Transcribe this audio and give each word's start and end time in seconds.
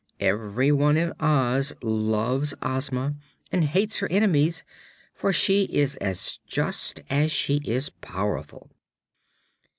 Everyone 0.19 0.97
in 0.97 1.13
Oz 1.19 1.75
loves 1.83 2.55
Ozma 2.63 3.13
and 3.51 3.65
hates 3.65 3.99
her 3.99 4.07
enemies, 4.09 4.63
for 5.13 5.31
she 5.31 5.65
is 5.65 5.95
as 5.97 6.39
just 6.47 7.01
as 7.11 7.31
she 7.31 7.61
is 7.65 7.91
powerful." 7.91 8.71